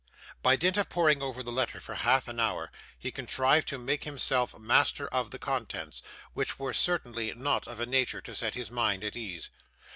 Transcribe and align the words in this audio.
By 0.41 0.55
dint 0.55 0.77
of 0.77 0.89
poring 0.89 1.21
over 1.21 1.43
the 1.43 1.51
letter 1.51 1.79
for 1.79 1.93
half 1.93 2.27
an 2.27 2.39
hour, 2.39 2.71
he 2.97 3.11
contrived 3.11 3.67
to 3.67 3.77
make 3.77 4.03
himself 4.03 4.57
master 4.57 5.07
of 5.09 5.29
the 5.29 5.37
contents, 5.37 6.01
which 6.33 6.57
were 6.57 6.73
certainly 6.73 7.31
not 7.35 7.67
of 7.67 7.79
a 7.79 7.85
nature 7.85 8.21
to 8.21 8.33
set 8.33 8.55
his 8.55 8.71
mind 8.71 9.03
at 9.03 9.15
ease. 9.15 9.51